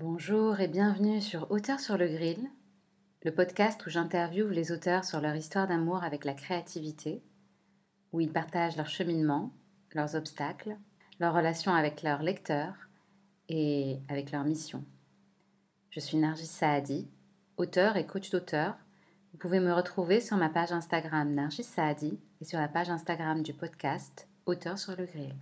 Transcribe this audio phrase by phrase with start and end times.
[0.00, 2.48] Bonjour et bienvenue sur Auteurs sur le Grill,
[3.24, 7.20] le podcast où j'interviewe les auteurs sur leur histoire d'amour avec la créativité,
[8.12, 9.52] où ils partagent leur cheminement,
[9.94, 10.76] leurs obstacles,
[11.18, 12.76] leurs relations avec leurs lecteurs
[13.48, 14.84] et avec leur mission.
[15.90, 17.08] Je suis Nargis Saadi,
[17.56, 18.76] auteur et coach d'auteur.
[19.32, 23.42] Vous pouvez me retrouver sur ma page Instagram Nargis Saadi et sur la page Instagram
[23.42, 25.34] du podcast Auteurs sur le Grill.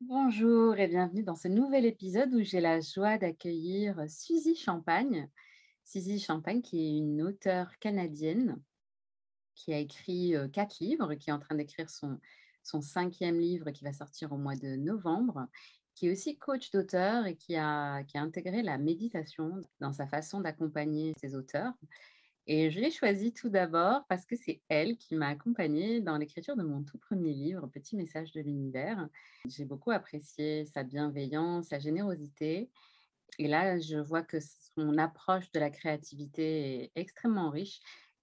[0.00, 5.28] Bonjour et bienvenue dans ce nouvel épisode où j'ai la joie d'accueillir Suzy Champagne.
[5.84, 8.62] Suzy Champagne qui est une auteure canadienne
[9.56, 12.20] qui a écrit euh, quatre livres, qui est en train d'écrire son,
[12.62, 15.48] cinquième livre qui va sortir au mois de novembre,
[15.96, 21.12] qui est aussi coach d'auteur et qui a intégré la méditation dans sa façon d'accompagner
[21.20, 21.72] ses auteurs.
[22.50, 26.56] Et je l'ai choisie tout d'abord parce que c'est elle qui m'a accompagnée dans l'écriture
[26.56, 29.06] de mon tout premier livre, Petit message de l'univers.
[29.46, 32.70] J'ai beaucoup apprécié sa bienveillance, sa générosité.
[33.38, 37.80] Et là, je vois que son approche de la créativité est extrêmement riche.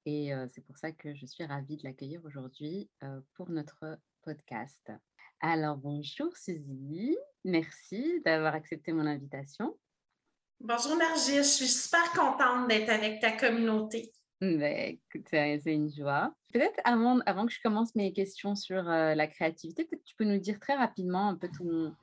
[0.08, 4.00] Et euh, c'est pour ça que je suis ravie de l'accueillir aujourd'hui euh, pour notre
[4.23, 4.92] podcast.
[5.39, 7.16] Alors, bonjour Suzy.
[7.44, 9.78] Merci d'avoir accepté mon invitation.
[10.61, 14.11] Bonjour Margis, je suis super contente d'être avec ta communauté.
[14.42, 14.98] Ben,
[15.30, 16.34] c'est une joie.
[16.53, 20.23] Peut-être avant, avant que je commence mes questions sur euh, la créativité, peut-être tu peux
[20.23, 21.94] nous dire très rapidement un peu ton,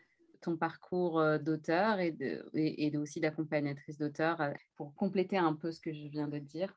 [0.42, 5.72] ton parcours euh, d'auteur et, de, et, aussi d'accompagnatrice d'auteur euh, pour compléter un peu
[5.72, 6.74] ce que je viens de dire.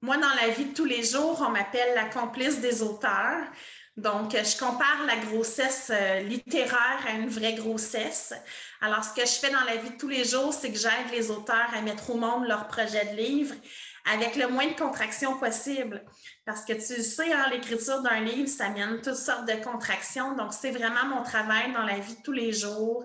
[0.00, 3.50] Moi, dans la vie de tous les jours, on m'appelle la complice des auteurs.
[3.98, 8.32] Donc, je compare la grossesse euh, littéraire à une vraie grossesse.
[8.80, 11.10] Alors, ce que je fais dans la vie de tous les jours, c'est que j'aide
[11.10, 13.56] les auteurs à mettre au monde leur projet de livre
[14.04, 16.04] avec le moins de contractions possible.
[16.44, 20.34] Parce que tu sais, hein, l'écriture d'un livre, ça mène toutes sortes de contractions.
[20.36, 23.04] Donc, c'est vraiment mon travail dans la vie de tous les jours.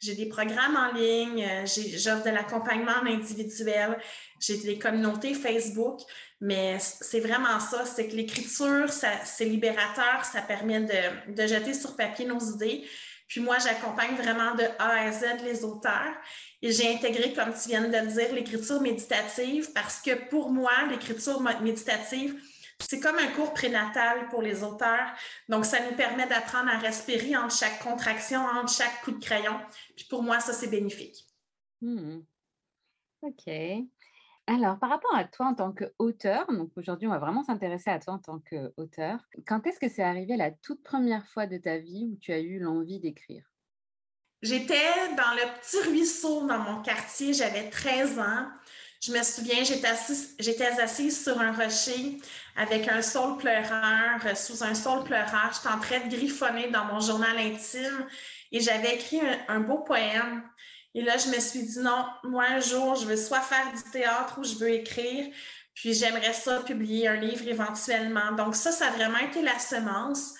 [0.00, 3.98] J'ai des programmes en ligne, euh, j'offre de l'accompagnement individuel,
[4.38, 6.00] j'ai des communautés Facebook,
[6.40, 11.96] mais c'est vraiment ça, c'est que l'écriture, c'est libérateur, ça permet de, de jeter sur
[11.96, 12.84] papier nos idées.
[13.26, 16.14] Puis moi, j'accompagne vraiment de A à Z les auteurs.
[16.62, 20.72] Et j'ai intégré, comme tu viens de le dire, l'écriture méditative parce que pour moi,
[20.90, 22.40] l'écriture méditative,
[22.80, 25.12] c'est comme un cours prénatal pour les auteurs.
[25.48, 29.58] Donc, ça nous permet d'apprendre à respirer entre chaque contraction, entre chaque coup de crayon.
[29.96, 31.24] Puis pour moi, ça, c'est bénéfique.
[31.80, 32.20] Hmm.
[33.22, 33.50] OK.
[34.46, 37.98] Alors, par rapport à toi en tant qu'auteur, donc aujourd'hui, on va vraiment s'intéresser à
[37.98, 39.18] toi en tant qu'auteur.
[39.46, 42.40] Quand est-ce que c'est arrivé la toute première fois de ta vie où tu as
[42.40, 43.44] eu l'envie d'écrire?
[44.42, 48.46] J'étais dans le petit ruisseau dans mon quartier, j'avais 13 ans.
[49.00, 52.18] Je me souviens, j'étais assise, sur un rocher
[52.56, 55.50] avec un saule pleureur, euh, sous un saule pleureur.
[55.54, 58.06] J'étais en train de griffonner dans mon journal intime
[58.52, 60.42] et j'avais écrit un, beau poème.
[60.94, 63.90] Et là, je me suis dit, non, moi, un jour, je veux soit faire du
[63.90, 65.26] théâtre ou je veux écrire.
[65.74, 68.32] Puis j'aimerais ça publier un livre éventuellement.
[68.32, 70.34] Donc ça, ça a vraiment été la semence.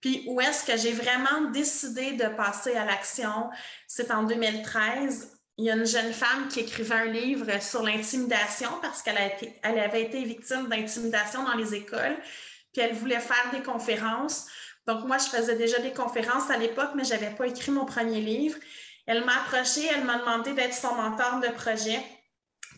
[0.00, 3.50] Puis où est-ce que j'ai vraiment décidé de passer à l'action?
[3.86, 8.70] C'est en 2013 il y a une jeune femme qui écrivait un livre sur l'intimidation
[8.80, 9.18] parce qu'elle
[9.62, 12.16] elle avait été victime d'intimidation dans les écoles,
[12.72, 14.46] puis elle voulait faire des conférences.
[14.86, 18.22] Donc moi, je faisais déjà des conférences à l'époque, mais j'avais pas écrit mon premier
[18.22, 18.56] livre.
[19.10, 22.00] Elle m'a approché, elle m'a demandé d'être son mentor de projet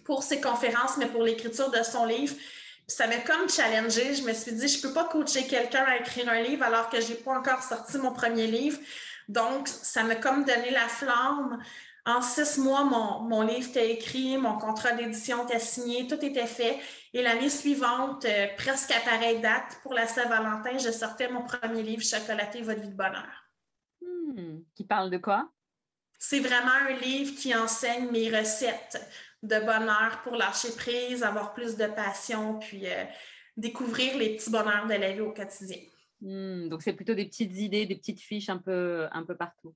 [0.06, 2.34] pour ses conférences, mais pour l'écriture de son livre.
[2.88, 4.14] Ça m'a comme challengé.
[4.14, 7.02] Je me suis dit, je peux pas coacher quelqu'un à écrire un livre alors que
[7.02, 8.78] j'ai pas encore sorti mon premier livre.
[9.28, 11.62] Donc, ça m'a comme donné la flamme
[12.06, 16.46] en six mois, mon, mon livre était écrit, mon contrat d'édition était signé, tout était
[16.46, 16.80] fait.
[17.12, 21.82] Et l'année suivante, euh, presque à pareille date, pour la Saint-Valentin, je sortais mon premier
[21.82, 23.28] livre, Chocolaté, votre vie de bonheur.
[24.00, 24.60] Hmm.
[24.74, 25.50] Qui parle de quoi?
[26.24, 29.04] C'est vraiment un livre qui enseigne mes recettes
[29.42, 33.04] de bonheur pour lâcher prise, avoir plus de passion, puis euh,
[33.56, 35.78] découvrir les petits bonheurs de la vie au quotidien.
[36.20, 36.68] Hmm.
[36.68, 39.74] Donc, c'est plutôt des petites idées, des petites fiches un peu, un peu partout.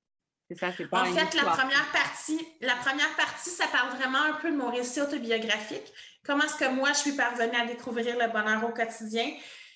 [0.48, 4.22] C'est ça, c'est pas En fait, la première partie, la première partie, ça parle vraiment
[4.22, 5.92] un peu de mon récit autobiographique.
[6.24, 9.32] Comment est-ce que moi, je suis parvenue à découvrir le bonheur au quotidien?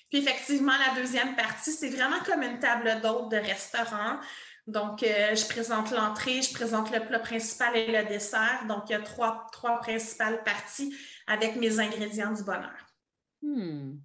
[0.09, 4.21] Puis effectivement, la deuxième partie, c'est vraiment comme une table d'hôte de restaurant.
[4.71, 8.65] Donc, euh, je présente l'entrée, je présente le plat principal et le dessert.
[8.69, 9.47] Donc, il y a trois,
[9.81, 10.95] principales parties
[11.27, 12.87] avec mes ingrédients du bonheur.
[13.41, 13.97] Hmm.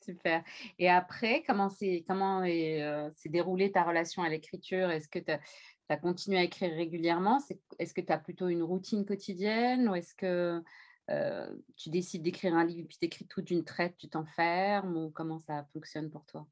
[0.00, 0.44] Super.
[0.78, 4.90] Et après, comment s'est comment euh, déroulée ta relation à l'écriture?
[4.90, 7.40] Est-ce que tu as, continué à écrire régulièrement?
[7.78, 10.62] Est-ce que tu as plutôt une routine quotidienne ou est-ce que
[11.10, 14.96] euh, tu décides d'écrire un livre et puis tu écris tout d'une traite, tu t'enfermes
[14.96, 16.46] ou comment ça fonctionne pour toi?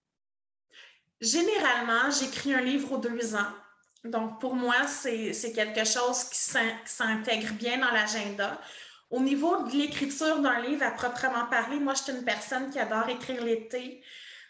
[1.21, 3.53] Généralement, j'écris un livre aux deux ans.
[4.05, 6.39] Donc, pour moi, c'est quelque chose qui
[6.87, 8.59] s'intègre bien dans l'agenda.
[9.11, 12.79] Au niveau de l'écriture d'un livre à proprement parler, moi, je suis une personne qui
[12.79, 14.03] adore écrire l'été.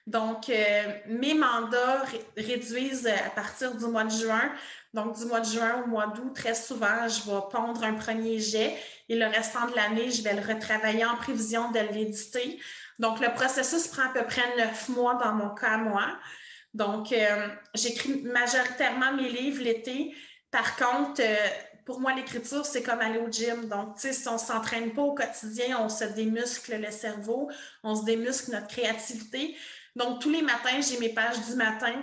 [0.07, 2.05] Donc, euh, mes mandats
[2.37, 4.53] réduisent à partir du mois de juin.
[4.95, 8.39] Donc, du mois de juin au mois d'août, très souvent, je vais pondre un premier
[8.39, 8.77] jet
[9.09, 12.61] et le restant de l'année, je vais le retravailler en prévision de l'éditer.
[12.99, 16.07] Donc, le processus prend à peu près neuf mois dans mon cas, moi.
[16.75, 20.15] Donc, euh, j'écris majoritairement mes livres l'été.
[20.51, 21.49] Par contre, euh,
[21.85, 23.69] pour moi, l'écriture, c'est comme aller au gym.
[23.69, 27.51] Donc, tu sais, si on ne s'entraîne pas au quotidien, on se démuscle le cerveau,
[27.83, 29.57] on se démuscle notre créativité.
[29.97, 31.95] Donc, tous les matins, j'ai mes pages du matin.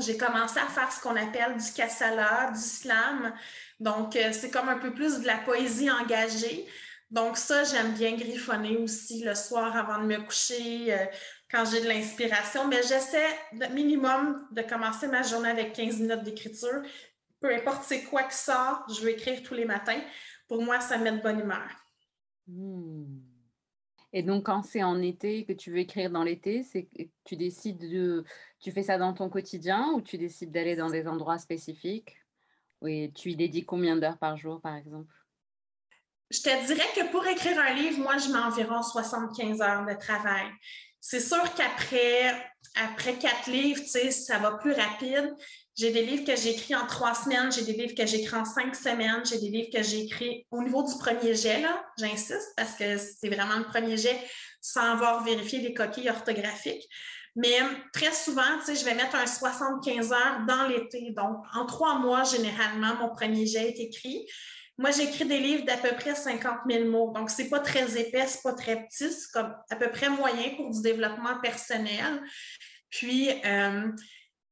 [0.00, 3.32] J'ai commencé à faire ce qu'on appelle du kassala, du slam.
[3.78, 6.66] Donc, euh, c'est comme un peu plus de la poésie engagée.
[7.10, 10.96] Donc, ça, j'aime bien griffonner aussi le soir avant de me coucher
[11.52, 16.22] quand j'ai de l'inspiration, mais j'essaie de minimum de commencer ma journée avec 15 minutes
[16.22, 16.82] d'écriture.
[17.40, 20.00] Peu importe c'est quoi qui sort, je vais écrire tous les matins.
[20.48, 21.68] Pour moi, ça met de bonne humeur.
[22.46, 23.20] Hmm.
[24.14, 26.88] Et donc, quand c'est en été que tu veux écrire dans l'été, c'est
[27.24, 28.24] tu décides de.
[28.60, 32.16] Tu fais ça dans ton quotidien ou tu décides d'aller dans des endroits spécifiques?
[32.80, 35.12] Oui, tu y dédies combien d'heures par jour, par exemple?
[36.30, 39.94] Je te dirais que pour écrire un livre, moi, je mets environ 75 heures de
[39.94, 40.46] travail.
[41.04, 42.32] C'est sûr qu'après
[42.80, 45.34] après quatre livres, ça va plus rapide.
[45.76, 48.74] J'ai des livres que j'écris en trois semaines, j'ai des livres que j'écris en cinq
[48.76, 52.98] semaines, j'ai des livres que j'écris au niveau du premier jet, là, j'insiste, parce que
[52.98, 54.16] c'est vraiment le premier jet
[54.60, 56.88] sans avoir vérifié les coquilles orthographiques.
[57.34, 57.58] Mais
[57.92, 61.10] très souvent, je vais mettre un 75 heures dans l'été.
[61.16, 64.26] Donc, en trois mois, généralement, mon premier jet est écrit.
[64.78, 67.12] Moi, j'écris des livres d'à peu près 50 000 mots.
[67.12, 69.90] Donc, ce n'est pas très épais, ce n'est pas très petit, c'est comme à peu
[69.90, 72.22] près moyen pour du développement personnel.
[72.90, 73.92] Puis, euh,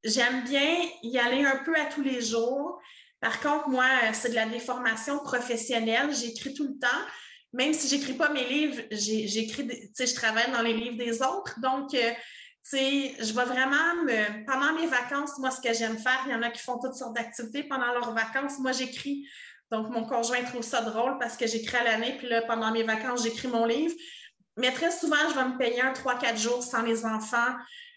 [0.05, 2.81] j'aime bien y aller un peu à tous les jours.
[3.21, 6.15] Par contre, moi, c'est de la déformation professionnelle.
[6.15, 6.89] J'écris tout le temps.
[7.53, 9.69] Même si je n'écris pas mes livres, j'écris,
[9.99, 11.59] je travaille dans les livres des autres.
[11.61, 12.13] Donc, euh,
[12.73, 14.47] je vais vraiment me.
[14.47, 16.95] Pendant mes vacances, moi, ce que j'aime faire, il y en a qui font toutes
[16.95, 18.59] sortes d'activités pendant leurs vacances.
[18.59, 19.27] Moi, j'écris
[19.71, 22.83] donc, mon conjoint trouve ça drôle parce que j'écris à l'année, puis là, pendant mes
[22.83, 23.95] vacances, j'écris mon livre.
[24.57, 27.55] Mais très souvent, je vais me payer un 3-4 jours sans les enfants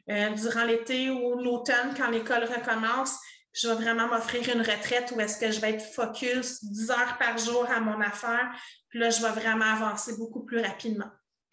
[0.09, 3.17] euh, durant l'été ou l'automne quand l'école recommence.
[3.53, 7.17] Je vais vraiment m'offrir une retraite où est-ce que je vais être focus 10 heures
[7.17, 8.51] par jour à mon affaire.
[8.89, 11.09] Puis là, je vais vraiment avancer beaucoup plus rapidement.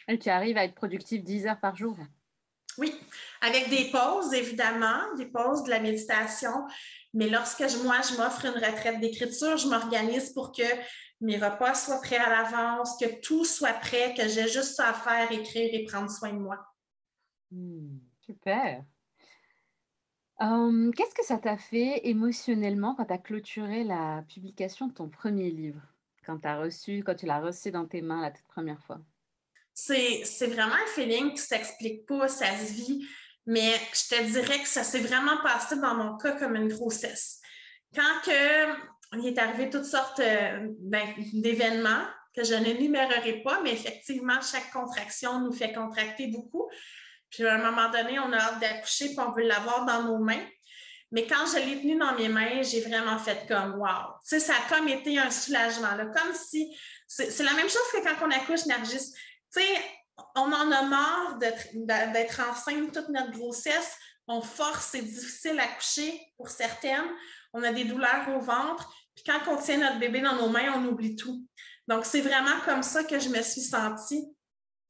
[0.07, 1.97] Et tu arrives à être productif 10 heures par jour?
[2.79, 2.95] Oui,
[3.41, 6.67] avec des pauses, évidemment, des pauses de la méditation.
[7.13, 10.63] Mais lorsque moi, je m'offre une retraite d'écriture, je m'organise pour que
[11.21, 14.95] mes repas soient prêts à l'avance, que tout soit prêt, que j'ai juste ça à
[14.95, 16.59] faire, écrire et prendre soin de moi.
[17.51, 18.85] Hmm, super.
[20.39, 25.11] Hum, qu'est-ce que ça t'a fait émotionnellement quand tu as clôturé la publication de ton
[25.11, 25.83] premier livre,
[26.25, 29.01] quand, as reçu, quand tu l'as reçu dans tes mains la toute première fois?
[29.75, 33.07] C'est vraiment un feeling qui ne s'explique pas, ça se vit.
[33.47, 37.41] Mais je te dirais que ça s'est vraiment passé dans mon cas comme une grossesse.
[37.95, 38.31] Quand
[39.15, 42.05] il est arrivé toutes sortes euh, ben, d'événements
[42.35, 46.69] que je n'énumérerai pas, mais effectivement, chaque contraction nous fait contracter beaucoup.
[47.31, 50.19] Puis à un moment donné, on a hâte d'accoucher, puis on veut l'avoir dans nos
[50.19, 50.45] mains.
[51.13, 54.15] Mais quand je l'ai tenu dans mes mains, j'ai vraiment fait comme wow.
[54.23, 55.97] Tu sais, ça a comme été un soulagement.
[55.97, 56.73] Là, comme si.
[57.09, 59.13] C'est la même chose que quand on accouche, Nargis.
[59.53, 59.83] Tu sais,
[60.37, 63.97] on en a marre d'être enceinte toute notre grossesse.
[64.27, 67.11] On force, c'est difficile à coucher pour certaines.
[67.53, 68.93] On a des douleurs au ventre.
[69.15, 71.45] Puis quand on tient notre bébé dans nos mains, on oublie tout.
[71.89, 74.25] Donc, c'est vraiment comme ça que je me suis sentie.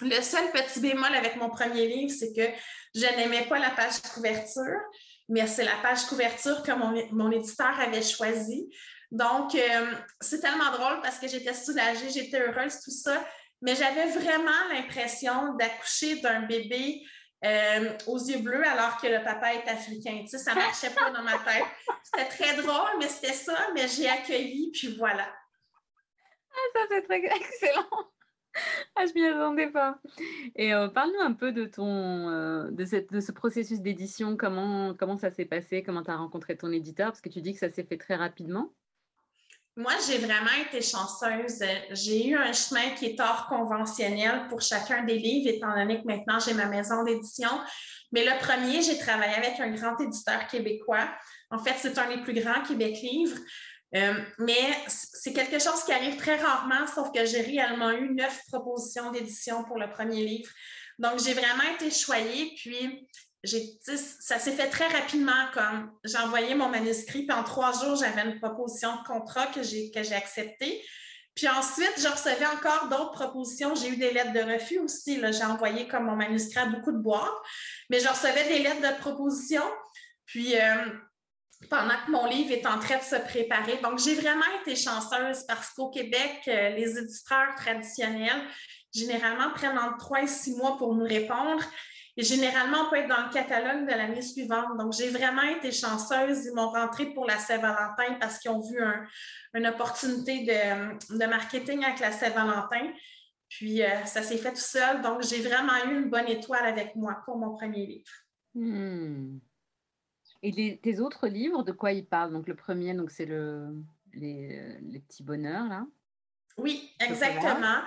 [0.01, 2.47] Le seul petit bémol avec mon premier livre, c'est que
[2.95, 4.81] je n'aimais pas la page couverture,
[5.29, 8.69] mais c'est la page couverture que mon, éditeur avait choisie.
[9.11, 13.25] Donc, euh, c'est tellement drôle parce que j'étais soulagée, j'étais heureuse, tout ça
[13.63, 17.03] mais j'avais vraiment l'impression d'accoucher d'un bébé
[17.45, 20.19] euh, aux yeux bleus alors que le papa est africain.
[20.23, 21.65] Tu sais, ça ne marchait pas dans ma tête.
[22.03, 25.27] C'était très drôle, mais c'était ça, mais j'ai accueilli, puis voilà.
[26.53, 27.89] Ah, ça, c'est très excellent.
[28.97, 30.01] Ah, je m'y attendais pas.
[30.57, 34.37] Et euh, parle-nous un peu de ton euh, de, de ce processus d'édition.
[34.37, 35.83] Comment, comment ça s'est passé?
[35.83, 37.09] Comment tu as rencontré ton éditeur?
[37.09, 38.75] Parce que tu dis que ça s'est fait très rapidement.
[39.77, 41.63] Moi, j'ai vraiment été chanceuse.
[41.93, 46.07] J'ai eu un chemin qui est hors conventionnel pour chacun des livres, étant donné que
[46.07, 47.51] maintenant j'ai ma maison d'édition.
[48.13, 51.09] Mais le premier, j'ai travaillé avec un grand éditeur québécois.
[51.51, 53.39] En fait, c'est un des plus grands Québec Livres.
[53.97, 58.41] Euh, mais c'est quelque chose qui arrive très rarement, sauf que j'ai réellement eu neuf
[58.49, 60.51] propositions d'édition pour le premier livre.
[60.99, 62.55] Donc, j'ai vraiment été choyée.
[62.57, 63.09] Puis,
[63.45, 65.47] ça s'est fait très rapidement.
[65.55, 69.63] Comme j'ai envoyé mon manuscrit, puis en trois jours, j'avais une proposition de contrat que
[69.63, 70.85] j'ai acceptée.
[71.35, 73.75] Puis ensuite, je recevais encore d'autres propositions.
[73.75, 75.21] J'ai eu des lettres de refus aussi.
[75.33, 77.31] J'ai envoyé comme mon manuscrit à beaucoup de boîtes,
[77.89, 79.63] mais je recevais des lettres de proposition.
[80.27, 80.87] Puis, euh,
[81.69, 83.79] pendant que mon livre est en train de se préparer.
[83.79, 88.43] Donc, j'ai vraiment été chanceuse parce qu'au Québec, euh, les éditeurs traditionnels,
[88.95, 91.63] généralement, prennent entre trois et six mois pour nous répondre.
[92.21, 94.77] Et généralement, on peut être dans le catalogue de l'année suivante.
[94.77, 96.45] Donc, j'ai vraiment été chanceuse.
[96.45, 98.79] Ils m'ont rentré pour la Saint-Valentin parce qu'ils ont vu
[99.55, 102.93] une opportunité de, marketing avec la Saint-Valentin.
[103.49, 105.01] Puis, euh, ça s'est fait tout seul.
[105.01, 108.11] Donc, j'ai vraiment eu une bonne étoile avec moi pour mon premier livre.
[108.55, 109.39] Hmm.
[110.43, 112.35] Et tes autres livres, de quoi ils parlent?
[112.35, 115.87] Donc le premier, donc c'est le, les, petits bonheurs, là.
[116.59, 117.81] Oui, exactement.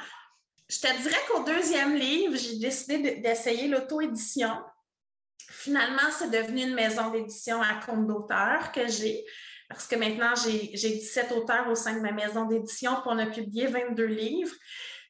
[0.73, 4.57] Je te dirais qu'au deuxième livre, j'ai décidé d'essayer l'auto-édition.
[5.47, 9.23] Finalement, c'est devenu une maison d'édition à compte d'auteur que j'ai,
[9.69, 13.27] parce que maintenant, j'ai 17 auteurs au sein de ma maison d'édition, pour on a
[13.27, 14.55] publié 22 livres.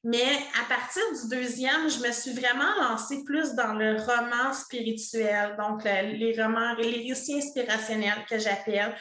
[0.03, 5.55] Mais à partir du deuxième, je me suis vraiment lancée plus dans le roman spirituel,
[5.57, 8.93] donc les romans, les récits inspirationnels que j'appelle.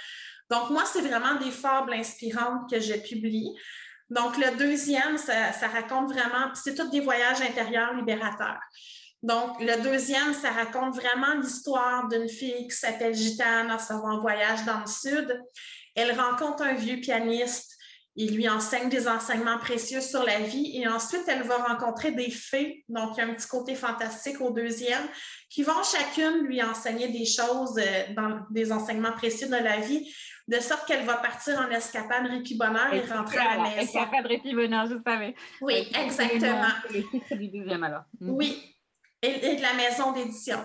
[0.49, 3.52] Donc, moi, c'est vraiment des fables inspirantes que je publie.
[4.12, 8.61] Donc, le deuxième, ça, raconte vraiment, c'est tous des voyages intérieurs libérateurs.
[9.23, 14.66] Donc, le deuxième, ça raconte vraiment l'histoire d'une fille qui s'appelle Gitane en son voyage
[14.66, 15.42] dans le sud.
[15.95, 17.73] Elle rencontre un vieux pianiste
[18.14, 22.31] il lui enseigne des enseignements précieux sur la vie et ensuite elle va rencontrer des
[22.31, 25.09] fées, donc il y a un petit côté fantastique au deuxième,
[25.49, 30.14] qui vont chacune lui enseigner des choses euh, dans des enseignements précieux de la vie,
[30.52, 33.78] de sorte qu'elle va partir en escapade Ricky Bonheur et, rentrer à la maison.
[33.78, 35.35] Escapade je savais.
[35.62, 36.68] Oui, exactement.
[36.90, 38.04] Le titre du deuxième alors.
[38.21, 38.30] Mhm.
[38.30, 38.76] Oui,
[39.23, 40.59] et de la maison d'édition.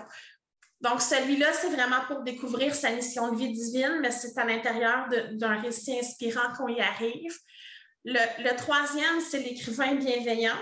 [0.80, 5.08] Donc, celui-là, c'est vraiment pour découvrir sa mission de vie divine, mais c'est à l'intérieur
[5.32, 7.36] d'un récit inspirant qu'on y arrive.
[8.04, 10.58] Le, troisième, c'est l'écrivain bienveillant.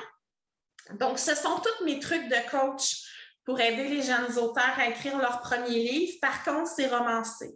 [0.99, 3.03] Donc, ce sont tous mes trucs de coach
[3.45, 6.15] pour aider les jeunes auteurs à écrire leur premier livre.
[6.23, 7.55] Par contre, c'est romancé.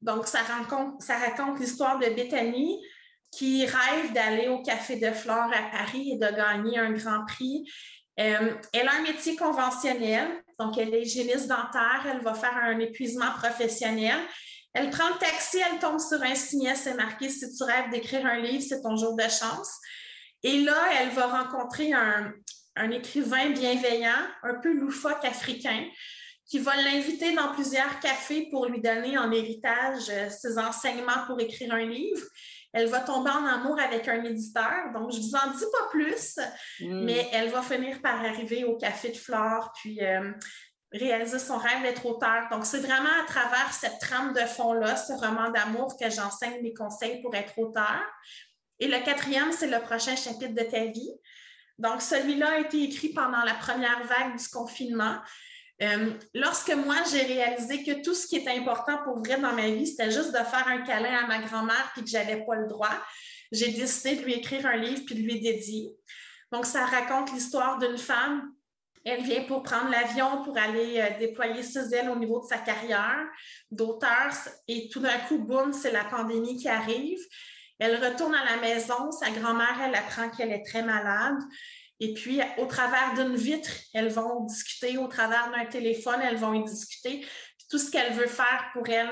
[0.00, 2.78] Donc, ça raconte, l'histoire de Bethany
[3.30, 7.64] qui rêve d'aller au Café de Flore à Paris et de gagner un grand prix.
[8.18, 12.78] Euh, elle a un métier conventionnel, donc elle est hygiéniste dentaire, elle va faire un
[12.78, 14.18] épuisement professionnel.
[14.72, 18.24] Elle prend le taxi, elle tombe sur un signet, c'est marqué Si tu rêves d'écrire
[18.26, 19.70] un livre, c'est ton jour de chance.
[20.42, 25.84] Et là, elle va rencontrer un écrivain bienveillant, un peu loufoque africain,
[26.48, 31.38] qui va l'inviter dans plusieurs cafés pour lui donner en héritage euh, ses enseignements pour
[31.40, 32.22] écrire un livre
[32.72, 34.92] elle va tomber en amour avec un éditeur.
[34.92, 36.38] Donc, je ne vous en dis pas plus,
[36.80, 37.04] hmm.
[37.04, 40.32] mais elle va finir par arriver au Café de Flore, puis euh,
[40.92, 42.48] réaliser son rêve d'être auteur.
[42.50, 46.74] Donc, c'est vraiment à travers cette trame de fond-là, ce roman d'amour, que j'enseigne mes
[46.74, 48.04] conseils pour être auteur.
[48.80, 51.12] Et le quatrième, c'est le prochain chapitre de ta vie.
[51.78, 55.16] Donc, celui-là a été écrit pendant la première vague du confinement.
[55.82, 59.68] Euh, lorsque moi, j'ai réalisé que tout ce qui était important pour vrai dans ma
[59.68, 62.56] vie, c'était juste de faire un câlin à ma grand-mère puis que je n'avais pas
[62.56, 62.90] le droit,
[63.52, 65.94] j'ai décidé de lui écrire un livre puis de lui dédier.
[66.50, 68.52] Donc, ça raconte l'histoire d'une femme.
[69.04, 72.58] Elle vient pour prendre l'avion pour aller euh, déployer ses ailes au niveau de sa
[72.58, 73.26] carrière
[73.70, 74.32] d'auteur.
[74.66, 77.20] Et tout d'un coup, boum, c'est la pandémie qui arrive.
[77.78, 79.12] Elle retourne à la maison.
[79.12, 81.38] Sa grand-mère, elle apprend qu'elle est très malade.
[82.00, 86.54] Et puis, au travers d'une vitre, elles vont discuter, au travers d'un téléphone, elles vont
[86.54, 87.26] y discuter.
[87.70, 89.10] tout ce qu'elle veut faire pour elle,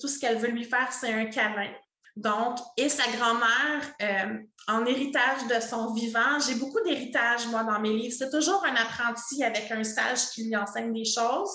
[0.00, 1.72] tout ce qu'elle veut lui faire, c'est un câlin.
[2.14, 4.38] Donc, et sa grand-mère, euh,
[4.68, 8.14] en héritage de son vivant, j'ai beaucoup d'héritage, moi, dans mes livres.
[8.16, 11.50] C'est toujours un apprenti avec un sage qui lui enseigne des choses.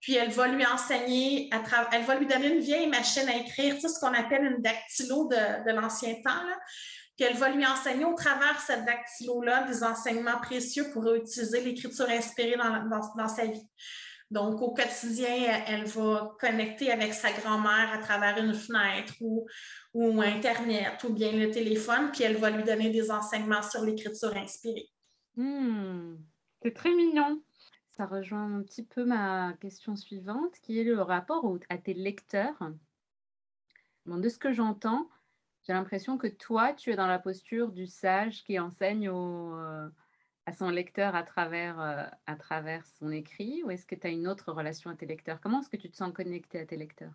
[0.00, 3.76] Puis elle va lui enseigner, à elle va lui donner une vieille machine à écrire,
[3.78, 6.48] tu ce qu'on appelle une dactylo de, l'ancien temps.
[7.16, 12.56] Qu'elle va lui enseigner au travers cette dactylo-là des enseignements précieux pour utiliser l'écriture inspirée
[12.56, 13.68] dans, sa vie.
[14.30, 19.46] Donc, au quotidien, elle va connecter avec sa grand-mère à travers une fenêtre ou,
[19.92, 24.34] ou Internet ou bien le téléphone, puis elle va lui donner des enseignements sur l'écriture
[24.34, 24.88] inspirée.
[25.36, 26.16] Hmm,
[26.62, 27.42] c'est très mignon.
[27.88, 32.56] Ça rejoint un petit peu ma question suivante, qui est le rapport à tes lecteurs.
[34.06, 35.08] Bon, de ce que j'entends,
[35.64, 39.88] j'ai l'impression que toi, tu es dans la posture du sage qui enseigne euh,
[40.46, 44.10] à son lecteur à travers, euh, à travers son écrit, ou est-ce que tu as
[44.10, 45.40] une autre relation à tes lecteurs?
[45.40, 47.12] Comment est-ce que tu te sens connecté à tes lecteurs?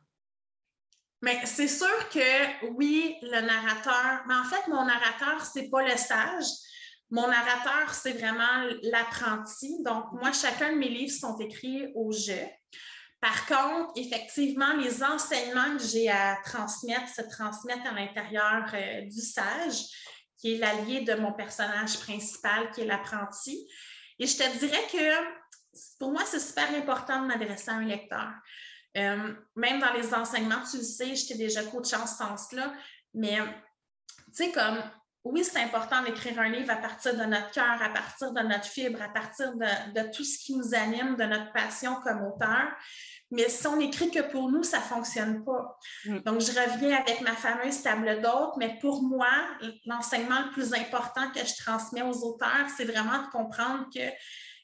[1.21, 5.97] Mais c'est sûr que oui, le narrateur, mais en fait, mon narrateur, c'est pas le
[5.97, 6.45] sage.
[7.09, 9.81] Mon narrateur, c'est vraiment l'apprenti.
[9.83, 12.45] Donc, moi, chacun de mes livres sont écrits au jeu.
[13.19, 19.21] Par contre, effectivement, les enseignements que j'ai à transmettre se transmettent à l'intérieur euh, du
[19.21, 19.85] sage,
[20.37, 23.67] qui est l'allié de mon personnage principal, qui est l'apprenti.
[24.19, 28.29] Et je te dirais que pour moi, c'est super important de m'adresser à un lecteur.
[28.97, 32.73] Euh, même dans les enseignements, tu le sais, j'étais déjà coach en ce sens-là,
[33.13, 33.37] mais
[34.27, 34.79] tu sais, comme
[35.31, 38.65] oui, c'est important d'écrire un livre à partir de notre cœur, à partir de notre
[38.65, 42.67] fibre, à partir de, tout ce qui nous anime, de notre passion comme auteur.
[43.29, 45.77] Mais si on écrit que pour nous, ça ne fonctionne pas.
[46.05, 46.19] Mm.
[46.19, 49.31] Donc, je reviens avec ma fameuse table d'hôte, mais pour moi,
[49.85, 54.09] l'enseignement le plus important que je transmets aux auteurs, c'est vraiment de comprendre que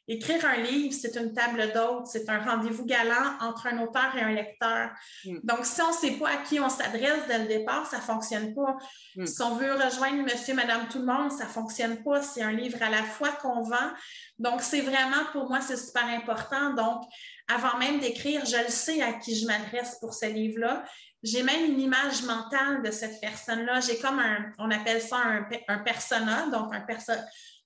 [0.05, 4.21] Écrire un livre, c'est une table d'hôte, c'est un rendez-vous galant entre un auteur et
[4.21, 4.89] un lecteur.
[5.23, 5.37] Mm.
[5.43, 8.01] Donc, si on ne sait pas à qui on s'adresse dès le départ, ça ne
[8.01, 8.75] fonctionne pas.
[9.15, 9.25] Mm.
[9.25, 12.21] Si on veut rejoindre monsieur, madame, tout le monde, ça ne fonctionne pas.
[12.21, 13.91] C'est un livre à la fois qu'on vend.
[14.39, 16.73] Donc, c'est vraiment, pour moi, c'est super important.
[16.73, 17.05] Donc,
[17.47, 20.83] avant même d'écrire, je le sais à qui je m'adresse pour ce livre-là.
[21.23, 23.79] J'ai même une image mentale de cette personne-là.
[23.79, 27.13] J'ai comme un, on appelle ça un, un persona, donc un, perso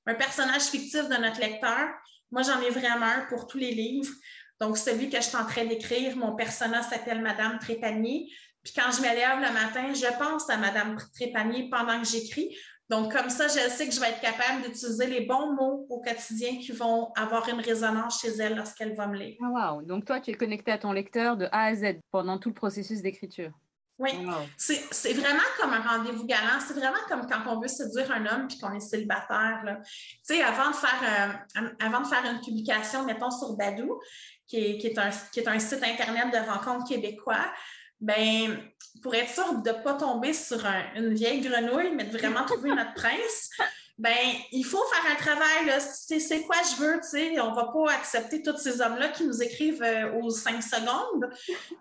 [0.05, 1.89] un personnage fictif de notre lecteur
[2.31, 4.13] moi, j'en ai vraiment un pour tous les livres.
[4.59, 8.29] Donc, celui que je suis en train d'écrire, mon personnage s'appelle Madame Trépanier.
[8.63, 12.55] Puis quand je me lève le matin, je pense à Madame Trépanier pendant que j'écris.
[12.89, 15.99] Donc, comme ça, je sais que je vais être capable d'utiliser les bons mots au
[16.01, 19.35] quotidien qui vont avoir une résonance chez elle lorsqu'elle va me lire.
[19.43, 19.81] Ah, wow!
[19.81, 22.55] Donc, toi, tu es connecté à ton lecteur de A à Z pendant tout le
[22.55, 23.51] processus d'écriture.
[23.99, 24.11] Oui,
[24.57, 26.59] c'est vraiment comme un rendez-vous galant.
[26.65, 29.63] C'est vraiment comme quand on veut séduire un homme puis qu'on est célibataire.
[29.65, 33.99] Tu sais, avant, de faire, euh, avant de faire une publication, mettons, sur Badou,
[34.45, 37.51] qui est, qui est, un, qui est un site Internet de rencontres québécois,
[37.99, 38.59] ben,
[39.01, 40.63] pour être sûr de ne pas tomber sur
[40.95, 43.49] une vieille grenouille, mais de vraiment trouver notre prince,
[43.97, 44.15] ben
[44.51, 45.81] il faut faire un travail.
[45.81, 47.39] C'est quoi je veux, tu sais?
[47.39, 51.31] On ne va pas accepter tous ces hommes-là qui nous écrivent euh, aux cinq secondes.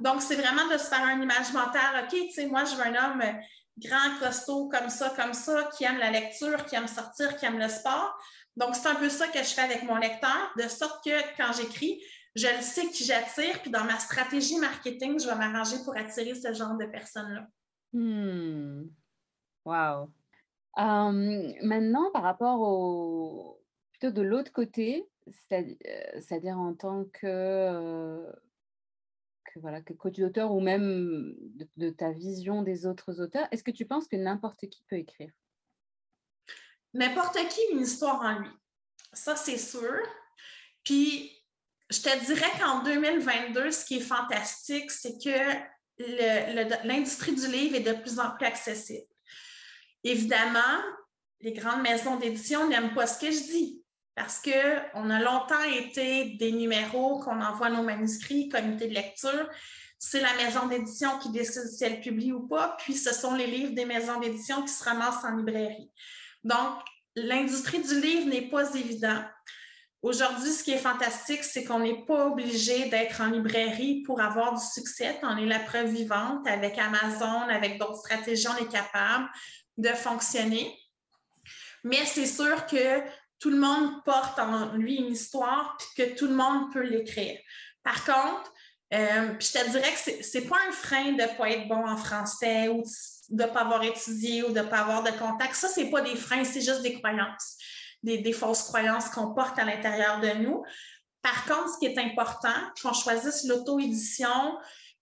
[0.00, 2.04] Donc, c'est vraiment de se faire une image mentale.
[2.04, 3.22] OK, tu sais, moi, je veux un homme
[3.78, 7.58] grand, costaud, comme ça, comme ça, qui aime la lecture, qui aime sortir, qui aime
[7.58, 8.16] le sport.
[8.56, 11.52] Donc, c'est un peu ça que je fais avec mon lecteur, de sorte que quand
[11.52, 12.02] j'écris,
[12.34, 16.34] je le sais qui j'attire, puis dans ma stratégie marketing, je vais m'arranger pour attirer
[16.34, 17.46] ce genre de personnes-là.
[17.92, 18.84] Hmm.
[19.66, 20.10] Wow
[20.76, 23.60] maintenant, par rapport au
[23.92, 25.08] plutôt de l'autre côté,
[25.48, 28.22] c'est-à-dire en tant que,
[29.44, 31.34] que, voilà, que coach d'auteur ou même
[31.76, 35.30] de, ta vision des autres auteurs, est-ce que tu penses que n'importe qui peut écrire?
[36.92, 38.50] N'importe qui une histoire en lui.
[39.12, 39.96] Ça, c'est sûr.
[40.84, 41.32] Puis,
[41.90, 47.80] je te dirais qu'en 2022, ce qui est fantastique, c'est que l'industrie du livre est
[47.80, 49.06] de plus en plus accessible.
[50.06, 50.60] Évidemment,
[51.40, 53.82] les grandes maisons d'édition n'aiment pas ce que je dis
[54.14, 59.50] parce qu'on a longtemps été des numéros qu'on envoie nos manuscrits, comité de lecture.
[59.98, 63.48] C'est la maison d'édition qui décide si elle publie ou pas, puis ce sont les
[63.48, 65.90] livres des maisons d'édition qui se ramassent en librairie.
[66.44, 66.78] Donc,
[67.16, 69.24] l'industrie du livre n'est pas évident.
[70.02, 74.54] Aujourd'hui, ce qui est fantastique, c'est qu'on n'est pas obligé d'être en librairie pour avoir
[74.54, 75.18] du succès.
[75.24, 79.28] On est la preuve vivante avec Amazon, avec d'autres stratégies, on est capable
[79.76, 80.76] de fonctionner.
[81.84, 83.02] Mais c'est sûr que
[83.38, 87.38] tout le monde porte en lui une histoire puis que tout le monde peut l'écrire.
[87.82, 88.52] Par contre,
[88.94, 91.86] euh, je te dirais que ce n'est pas un frein de ne pas être bon
[91.86, 92.82] en français ou
[93.28, 95.54] de ne pas avoir étudié ou de ne pas avoir de contact.
[95.54, 97.56] Ça, ce n'est pas des freins, c'est juste des croyances,
[98.02, 100.64] des, des fausses croyances qu'on porte à l'intérieur de nous.
[101.20, 104.56] Par contre, ce qui est important, qu'on choisisse l'auto-édition,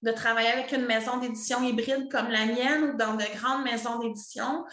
[0.05, 3.99] de travailler avec une maison d'édition hybride comme la mienne ou dans de grandes maisons
[3.99, 4.65] d'édition,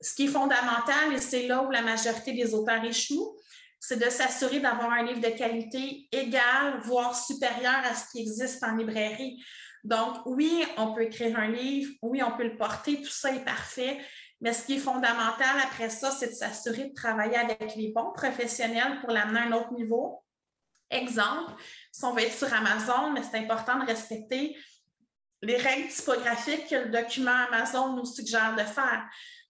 [0.00, 3.36] ce qui est fondamental, et c'est là où la majorité des auteurs échouent,
[3.78, 8.62] c'est de s'assurer d'avoir un livre de qualité égale, voire supérieur à ce qui existe
[8.64, 9.42] en librairie.
[9.84, 13.44] Donc, oui, on peut écrire un livre, oui, on peut le porter, tout ça est
[13.44, 13.98] parfait,
[14.40, 18.12] mais ce qui est fondamental après ça, c'est de s'assurer de travailler avec les bons
[18.12, 20.22] professionnels pour l'amener à un autre niveau
[20.90, 21.52] Exemple,
[21.92, 24.56] si on va être sur Amazon, mais c'est important de respecter
[25.42, 29.04] les règles typographiques que le document Amazon nous suggère de faire.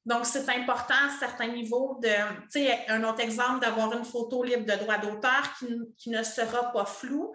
[0.06, 4.42] Donc, c'est important à certains niveaux de, tu sais, un autre exemple, d'avoir une photo
[4.42, 7.32] libre de droit d'auteur qui, ne sera pas floue.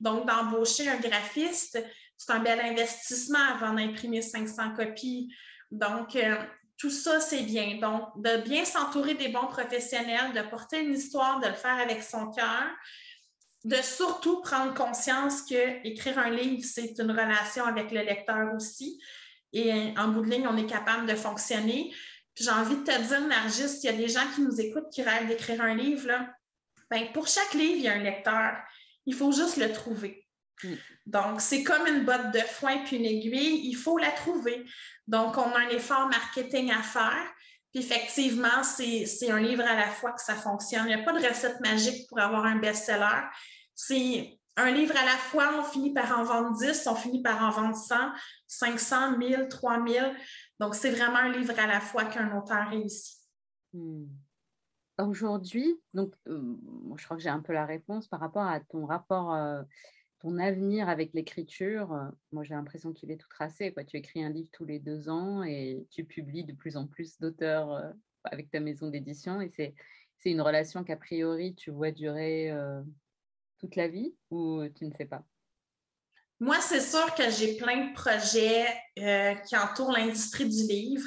[0.00, 1.78] Donc, d'embaucher un graphiste,
[2.16, 5.32] c'est un bel investissement avant d'imprimer 500 copies.
[5.70, 6.36] Donc, euh,
[6.76, 7.78] tout ça, c'est bien.
[7.80, 12.02] Donc, de bien s'entourer des bons professionnels, de porter une histoire, de le faire avec
[12.02, 12.68] son cœur,
[13.64, 19.00] de surtout prendre conscience que écrire un livre, c'est une relation avec le lecteur aussi.
[19.52, 21.92] Et en bout de ligne, on est capable de fonctionner.
[22.34, 25.02] J'ai envie de te dire, Nargis, il y a des gens qui nous écoutent qui
[25.02, 26.08] rêvent d'écrire un livre.
[26.90, 28.56] Ben, pour chaque livre, il y a un lecteur.
[29.06, 30.26] Il faut juste le trouver.
[30.62, 30.74] Mm.
[31.06, 34.64] Donc, c'est comme une botte de foin puis une aiguille, il faut la trouver.
[35.06, 37.34] Donc, on a un effort marketing à faire.
[37.72, 40.84] Puis effectivement, c'est un livre à la fois que ça fonctionne.
[40.88, 43.28] Il n'y a pas de recette magique pour avoir un best-seller.
[43.74, 47.42] C'est un livre à la fois, on finit par en vendre 10, on finit par
[47.42, 47.94] en vendre 100,
[48.46, 50.16] 500, 1000, 3000.
[50.58, 53.18] Donc, c'est vraiment un livre à la fois qu'un auteur réussit.
[53.72, 54.06] Hmm.
[54.98, 56.56] Aujourd'hui, donc, euh,
[56.96, 59.62] je crois que j'ai un peu la réponse par rapport à ton rapport, euh,
[60.20, 62.10] ton avenir avec l'écriture.
[62.32, 63.74] Moi, j'ai l'impression qu'il est tout tracé.
[63.86, 67.18] Tu écris un livre tous les deux ans et tu publies de plus en plus
[67.18, 69.40] d'auteurs avec ta maison d'édition.
[69.40, 69.74] Et c'est,
[70.24, 72.52] une relation qu'a priori, tu vois durer
[73.58, 75.24] toute la vie ou tu ne sais pas?
[76.40, 81.06] Moi, c'est sûr que j'ai plein de projets qui entourent l'industrie du livre.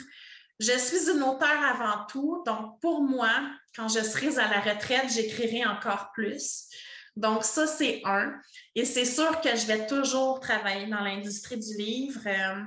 [0.60, 3.32] Je suis une auteure avant tout, donc pour moi,
[3.76, 6.68] quand je serai à la retraite, j'écrirai encore plus.
[7.16, 8.34] Donc ça, c'est un.
[8.76, 12.22] Et c'est sûr que je vais toujours travailler dans l'industrie du livre.
[12.26, 12.64] Euh,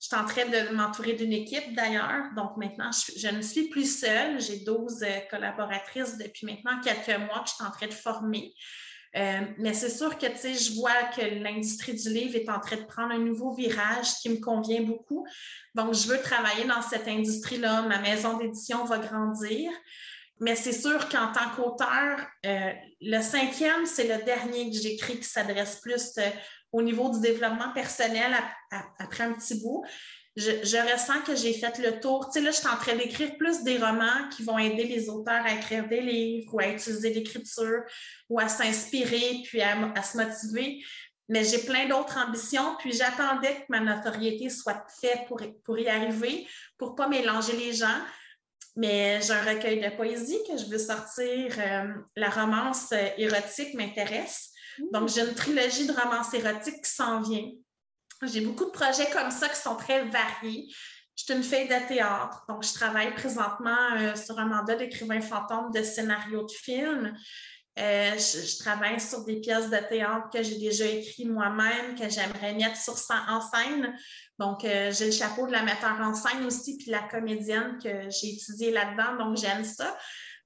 [0.00, 2.32] je suis en train de m'entourer d'une équipe d'ailleurs.
[2.36, 4.40] Donc maintenant, je, ne suis plus seule.
[4.40, 8.54] J'ai 12 euh, collaboratrices depuis maintenant quelques mois que je suis en train de former.
[9.16, 12.84] Euh, mais c'est sûr que je vois que l'industrie du livre est en train de
[12.84, 15.26] prendre un nouveau virage qui me convient beaucoup.
[15.74, 17.82] Donc, je veux travailler dans cette industrie-là.
[17.82, 19.70] Ma maison d'édition va grandir.
[20.40, 25.24] Mais c'est sûr qu'en tant qu'auteur, euh, le cinquième, c'est le dernier que j'écris qui
[25.24, 26.30] s'adresse plus euh,
[26.72, 28.32] au niveau du développement personnel
[28.98, 29.84] après un petit bout
[30.36, 32.26] je, ressens que j'ai fait le tour.
[32.26, 35.08] Tu sais, là, je suis en train d'écrire plus des romans qui vont aider les
[35.08, 37.82] auteurs à écrire des livres ou à utiliser l'écriture
[38.28, 40.82] ou à s'inspirer puis à, se motiver.
[41.28, 45.88] Mais j'ai plein d'autres ambitions, puis j'attendais que ma notoriété soit faite pour, pour y
[45.88, 48.00] arriver, pour ne pas mélanger les gens.
[48.76, 51.54] Mais j'ai un recueil de poésie que je veux sortir.
[51.58, 54.50] Euh, la romance euh, érotique m'intéresse.
[54.92, 57.50] Donc, j'ai une trilogie de romances érotiques qui s'en vient.
[58.22, 60.68] J'ai beaucoup de projets comme ça qui sont très variés.
[61.16, 65.20] Je suis une fille de théâtre, donc je travaille présentement euh, sur un mandat d'écrivain
[65.20, 67.14] fantôme de scénario de film.
[67.78, 72.54] Euh, je, travaille sur des pièces de théâtre que j'ai déjà écrites moi-même, que j'aimerais
[72.54, 72.94] mettre sur,
[73.28, 73.94] en scène.
[74.40, 78.08] Donc, euh, j'ai le chapeau de la metteur en scène aussi, puis la comédienne que
[78.08, 79.94] j'ai étudié là-dedans, donc j'aime ça.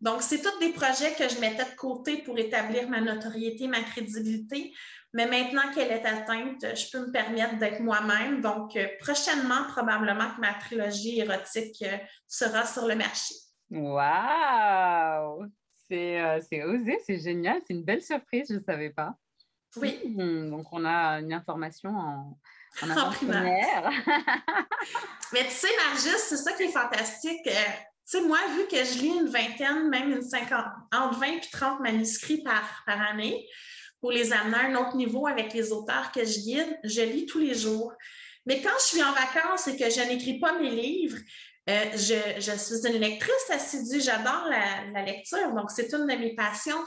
[0.01, 3.81] Donc, c'est tous des projets que je mettais de côté pour établir ma notoriété, ma
[3.83, 4.75] crédibilité.
[5.13, 8.41] Mais maintenant qu'elle est atteinte, je peux me permettre d'être moi-même.
[8.41, 13.37] Donc, euh, prochainement, probablement que ma trilogie érotique euh, sera sur le marché.
[13.71, 15.47] Wow!
[15.89, 19.15] C'est osé, c'est génial, c'est une belle surprise, je ne savais pas.
[19.77, 20.01] Oui.
[20.05, 22.39] Hmm, donc, on a une information en,
[22.83, 23.11] en avant
[25.33, 27.41] Mais tu sais, Margis, c'est ça qui est fantastique.
[27.45, 27.53] tu
[28.05, 31.81] sais, moi, vu que je lis une vingtaine, même une cinquante, entre 20 et 30
[31.81, 33.49] manuscrits par, par année,
[34.01, 37.27] pour les amener à un autre niveau avec les auteurs que je guide, je lis
[37.27, 37.95] tous les jours.
[38.47, 41.17] Mais quand je suis en vacances et que je n'écris pas mes livres,
[41.71, 46.85] euh, je, suis une lectrice assidue, j'adore la, lecture, donc c'est une de mes passions.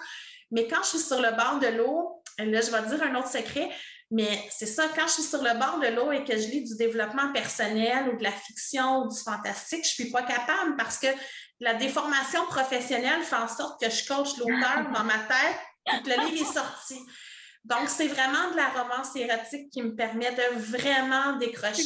[0.51, 3.29] Mais quand je suis sur le bord de l'eau, là, je vais dire un autre
[3.29, 3.69] secret,
[4.09, 6.63] mais c'est ça, quand je suis sur le bord de l'eau et que je lis
[6.63, 10.75] du développement personnel ou de la fiction ou du fantastique, je ne suis pas capable
[10.77, 11.07] parce que
[11.59, 15.57] la déformation professionnelle fait en sorte que je coach l'auteur dans ma tête
[16.05, 16.99] le livre est sorti.
[17.63, 21.83] Donc, c'est vraiment de la romance érotique qui me permet de vraiment décrocher.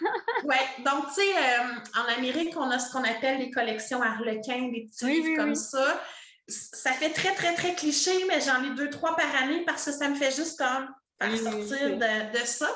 [0.44, 4.70] oui, donc, tu sais, euh, en Amérique, on a ce qu'on appelle les collections Harlequin,
[4.72, 6.02] des petits livres comme ça.
[6.48, 9.92] Ça fait très, très, très cliché, mais j'en ai deux, trois par année parce que
[9.92, 10.88] ça me fait juste comme
[11.20, 12.68] faire sortir de, ça.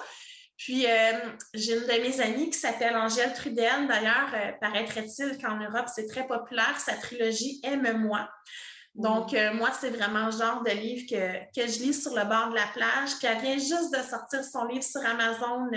[0.59, 1.13] Puis, euh,
[1.55, 3.87] j'ai une de mes amies qui s'appelle Angèle Trudel.
[3.87, 8.29] D'ailleurs, euh, paraîtrait-il qu'en Europe, c'est très populaire, sa trilogie Aime-moi.
[8.97, 12.51] Donc, euh, moi, c'est vraiment le genre de livre que, je lis sur le bord
[12.51, 15.71] de la plage, qui vient juste de sortir son livre sur Amazon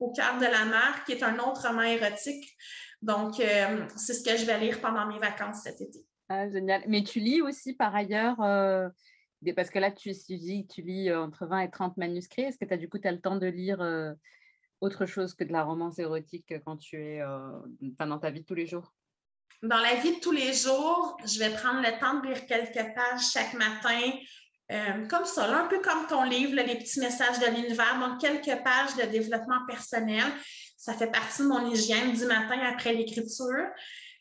[0.00, 2.56] Au cœur de la mer, qui est un autre roman érotique.
[3.02, 5.98] Donc, c'est ce que je vais lire pendant mes vacances cet été.
[6.30, 6.82] Ah, génial.
[6.86, 8.38] Mais tu lis aussi par ailleurs
[9.56, 12.42] parce que là, tu, tu, tu lis entre 20 et 30 manuscrits.
[12.42, 13.80] Est-ce que tu as du coup le temps de lire
[14.80, 17.20] autre chose que de la romance érotique quand tu es
[17.98, 18.92] dans ta vie de tous les jours?
[19.62, 22.94] Dans la vie de tous les jours, je vais prendre le temps de lire quelques
[22.94, 24.12] pages chaque matin.
[25.08, 28.96] comme ça, un peu comme ton livre, les petits messages de l'univers, donc quelques pages
[28.96, 30.24] de développement personnel.
[30.76, 33.66] Ça fait partie de mon hygiène du matin après l'écriture.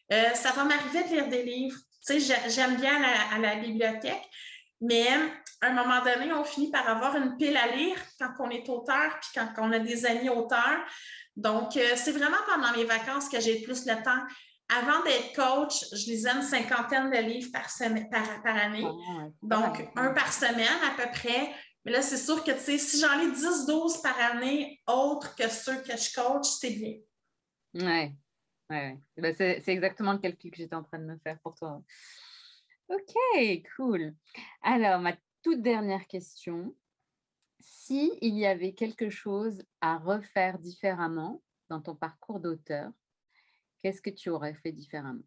[0.09, 1.77] ça va m'arriver de lire des livres.
[2.05, 4.27] Tu sais, j'aime bien à la bibliothèque,
[4.81, 5.07] mais
[5.61, 8.67] à un moment donné, on finit par avoir une pile à lire quand on est
[8.67, 10.83] auteur, puis quand on a des amis auteurs.
[11.35, 14.23] Donc, euh, c'est vraiment pendant mes vacances que j'ai plus le temps.
[14.69, 17.67] Avant d'être coach, je lisais une cinquantaine de livres par,
[18.41, 18.85] par, année.
[18.85, 21.53] Ah, Donc, un par semaine à peu près.
[21.85, 25.95] Mais là, c'est sûr que si j'en lis 10-12 par année, autres que ceux que
[25.95, 26.95] je coach, c'est bien.
[27.73, 28.13] Oui,
[28.69, 28.97] ouais.
[29.17, 31.81] Ben, c'est exactement le calcul que j'étais en train de me faire pour toi.
[32.91, 34.13] Ok, cool.
[34.61, 36.75] Alors, ma toute dernière question.
[37.61, 42.91] Si il y avait quelque chose à refaire différemment dans ton parcours d'auteur,
[43.79, 45.23] qu'est-ce que tu aurais fait différemment?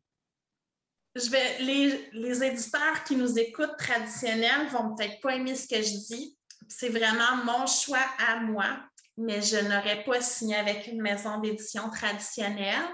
[1.14, 5.80] Je vais, les, les éditeurs qui nous écoutent traditionnels vont peut-être pas aimer ce que
[5.80, 6.38] je dis.
[6.68, 8.78] C'est vraiment mon choix à moi,
[9.16, 12.88] mais je n'aurais pas signé avec une maison d'édition traditionnelle.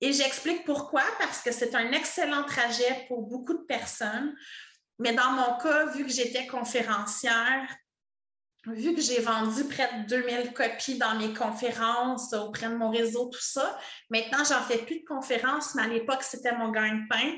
[0.00, 4.34] Et j'explique pourquoi, parce que c'est un excellent trajet pour beaucoup de personnes.
[4.98, 7.68] Mais dans mon cas, vu que j'étais conférencière,
[8.66, 13.26] vu que j'ai vendu près de 2000 copies dans mes conférences auprès de mon réseau,
[13.26, 13.78] tout ça,
[14.10, 17.36] maintenant, j'en fais plus de conférences, mais à l'époque, c'était mon gagne-pain.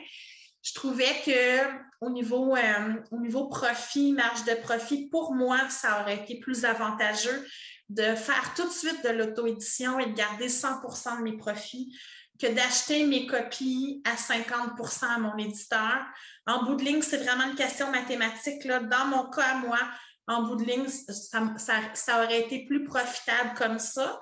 [0.63, 1.61] Je trouvais que
[2.01, 6.65] au niveau, euh, au niveau profit, marge de profit, pour moi, ça aurait été plus
[6.65, 7.47] avantageux
[7.89, 11.97] de faire tout de suite de l'auto-édition et de garder 100% de mes profits
[12.43, 16.05] que d'acheter mes copies à 50% à mon éditeur.
[16.47, 18.65] En bout de ligne, c'est vraiment une question mathématique.
[18.65, 18.81] Là.
[18.81, 19.79] Dans mon cas, moi,
[20.27, 24.19] en bout de ligne, ça, aurait été plus profitable comme ça.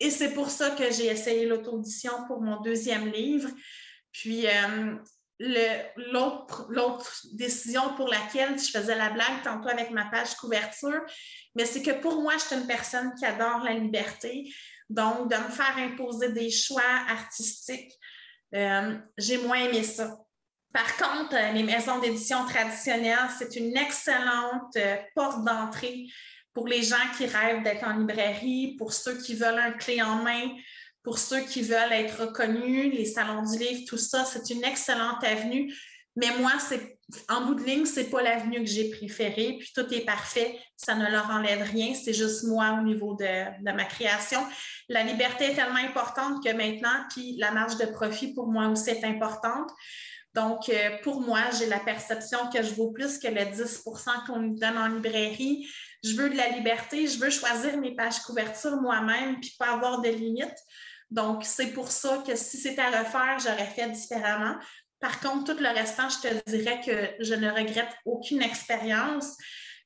[0.00, 3.48] Et c'est pour ça que j'ai essayé l'auto-édition pour mon deuxième livre.
[4.10, 4.96] Puis, euh,
[5.38, 11.00] l'autre décision pour laquelle je faisais la blague tantôt avec ma page couverture,
[11.54, 14.52] mais c'est que pour moi, je suis une personne qui adore la liberté.
[14.92, 17.92] Donc, de me faire imposer des choix artistiques,
[18.54, 20.18] euh, j'ai moins aimé ça.
[20.72, 26.06] Par contre, euh, les maisons d'édition traditionnelles, c'est une excellente euh, porte d'entrée
[26.52, 30.16] pour les gens qui rêvent d'être en librairie, pour ceux qui veulent un clé en
[30.16, 30.50] main,
[31.02, 35.24] pour ceux qui veulent être reconnus, les salons du livre, tout ça, c'est une excellente
[35.24, 35.74] avenue.
[36.16, 36.52] Mais moi,
[37.28, 39.56] en bout de ligne, c'est pas l'avenue que j'ai préférée.
[39.58, 41.94] Puis tout est parfait, ça ne leur enlève rien.
[41.94, 44.40] C'est juste moi au niveau de, de, ma création.
[44.88, 48.90] La liberté est tellement importante que maintenant, puis la marge de profit pour moi aussi
[48.90, 49.70] est importante.
[50.34, 54.40] Donc, euh, pour moi, j'ai la perception que je vaux plus que le 10% qu'on
[54.40, 55.68] nous donne en librairie.
[56.02, 60.00] Je veux de la liberté, je veux choisir mes pages couverture moi-même, puis pas avoir
[60.00, 60.58] de limites.
[61.10, 64.56] Donc, c'est pour ça que si c'était à refaire, j'aurais fait différemment.
[65.02, 69.36] Par contre, tout le restant, je te dirais que je ne regrette aucune expérience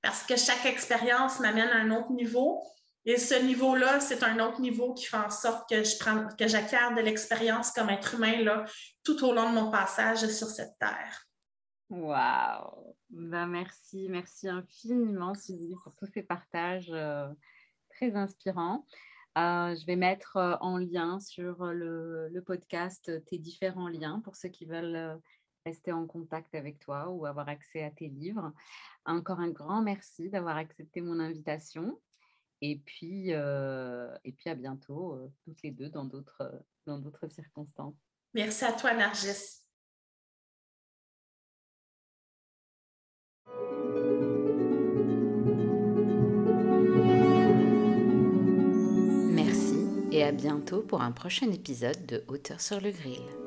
[0.03, 2.63] parce que chaque expérience m'amène à un autre niveau.
[3.07, 6.47] Et ce niveau-là, c'est un autre niveau qui fait en sorte que je prends, que
[6.47, 8.67] j'acquiert de l'expérience comme être humain là,
[9.05, 11.27] tout au long de mon passage sur cette terre.
[11.89, 12.95] Wow!
[13.09, 17.29] Ben merci, merci infiniment, Suzy, pour tous ces partages euh,
[17.89, 18.85] très inspirants.
[19.37, 24.35] Euh, je vais mettre euh, en lien sur euh, le, podcast tes différents liens pour
[24.35, 25.21] ceux qui veulent
[25.67, 28.53] rester en contact avec toi ou avoir accès à tes livres.
[29.05, 32.01] Encore un grand merci d'avoir accepté mon invitation.
[32.63, 37.97] Et puis, et puis à bientôt, toutes les deux, dans d'autres, dans d'autres circonstances.
[38.33, 39.66] Merci à toi, Nargis.
[50.27, 53.46] À bientôt pour un prochain épisode de Hauteur sur le grill.